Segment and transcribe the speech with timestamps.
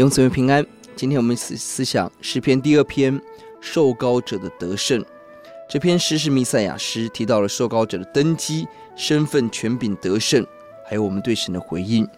[0.00, 0.66] 弟兄姊妹平安。
[0.96, 3.20] 今天我们思思想诗篇第二篇，
[3.60, 5.04] 受膏者的得胜。
[5.68, 10.42] 这篇诗是弥赛亚诗，提到了受膏者的登基、身份、权柄、得胜，
[10.86, 12.08] 还有我们对神的回应。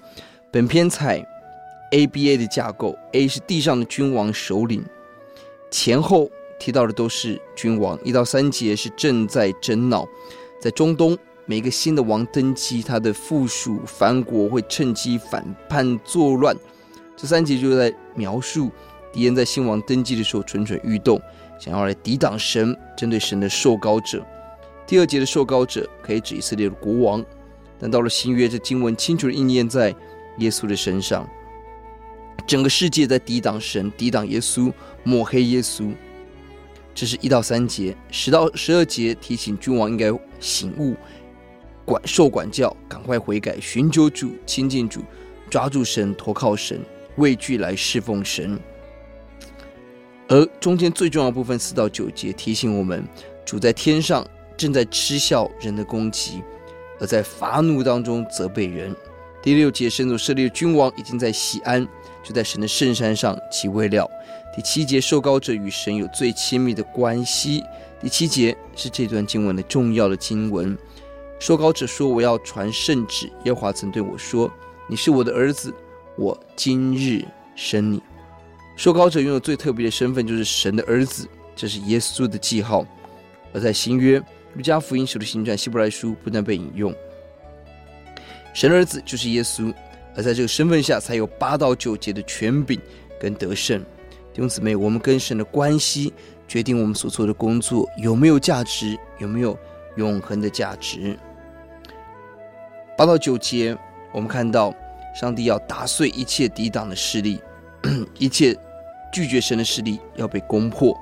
[0.53, 1.27] 本篇采
[1.91, 4.85] ABA 的架构，A 是地上的君王首领，
[5.69, 6.31] 前后
[6.61, 7.99] 提到的都是君王。
[8.05, 10.07] 一到三节是正在争闹，
[10.61, 16.57] 在中东，每个新的王登基，他的附属藩国会趁机反叛作乱。
[17.23, 18.69] 这三节就在描述
[19.13, 21.23] 敌人在新王登基的时候蠢蠢欲动，
[21.57, 24.27] 想要来抵挡神，针对神的受膏者。
[24.89, 27.25] 第二节的受膏者可以指以色列的国王，
[27.79, 29.95] 但到了新约，这经文清楚的应验在
[30.39, 31.25] 耶稣的身上。
[32.45, 34.73] 整个世界在抵挡神，抵挡耶稣，
[35.05, 35.93] 抹黑耶稣。
[36.93, 40.97] 这是一到三节，十到十二节提醒君王应该醒悟，
[41.85, 45.03] 管受管教，赶快悔改，寻求主，亲近主，
[45.49, 46.81] 抓住神，投靠神。
[47.17, 48.59] 畏惧来侍奉神，
[50.29, 53.07] 而中间最重要部分四到九节提醒我们，
[53.45, 56.43] 主在天上正在嗤笑人的攻击，
[56.99, 58.95] 而在发怒当中责备人。
[59.43, 61.87] 第六节，神所设立的君王已经在锡安，
[62.23, 64.09] 就在神的圣山上极为了。
[64.55, 67.65] 第七节，受膏者与神有最亲密的关系。
[68.01, 70.77] 第七节是这段经文的重要的经文。
[71.41, 74.49] 受膏者说：“我要传圣旨。”耶和华曾对我说
[74.87, 75.75] ：“你是我的儿子。”
[76.17, 77.25] 我今日
[77.57, 78.03] 生你，
[78.77, 82.87] 受膏者拥有最特别的身份，就是神的儿子，这是耶稣的记号。
[83.55, 84.19] 而在新约，
[84.55, 86.95] 路加福音、使徒行传、希伯来书不断被引用，
[88.53, 89.73] 神的儿子就是耶稣。
[90.15, 92.79] 而在这个身份下，才有八到九节的权柄
[93.19, 93.81] 跟得胜。
[94.35, 96.13] 弟兄姊妹，我们跟神的关系，
[96.47, 99.59] 决定我们所做的工作有没有价值，有没有
[99.97, 101.19] 永恒的价值。
[102.99, 103.75] 八到九节，
[104.13, 104.75] 我们看到。
[105.15, 107.41] 上帝要打碎一切抵挡的势力，
[108.19, 108.57] 一切
[109.13, 110.97] 拒绝神的势力要被攻破。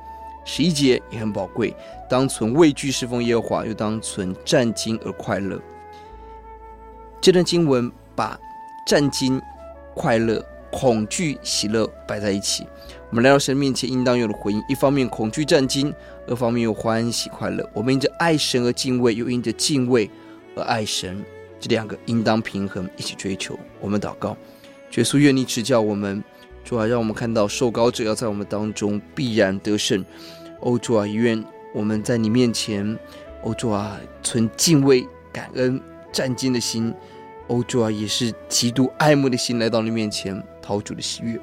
[0.44, 1.74] 十一节也很宝贵，
[2.08, 5.60] 当存畏惧侍奉耶和华，又当存战兢而快乐。
[7.20, 8.38] 这段经文把
[8.86, 9.40] 战兢、
[9.94, 12.66] 快乐、恐惧、喜乐摆在一起。
[13.10, 15.92] 我们来到神面前，应当有的回应：一方面恐惧战兢，
[16.26, 17.68] 二方面又欢喜快乐。
[17.74, 20.10] 我们因着爱神而敬畏，又因着敬畏
[20.56, 21.22] 而爱神。
[21.60, 23.56] 这两个应当平衡，一起追求。
[23.80, 24.36] 我们祷告，
[24.96, 26.24] 耶稣愿你指教我们，
[26.64, 30.04] 主啊，让我们看到受膏者要在我们当中必然得胜。
[30.60, 31.44] 哦，主啊，愿
[31.74, 32.98] 我们在你面前，
[33.42, 36.92] 哦，主啊，存敬畏、感恩、战兢的心。
[37.46, 41.38] 哦，主啊，也是极度爱慕的心来到你面前，讨主的喜悦。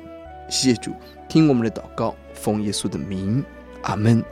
[0.50, 0.92] 谢谢主，
[1.28, 3.44] 听我们的祷告，奉耶稣的名，
[3.82, 4.24] 阿门。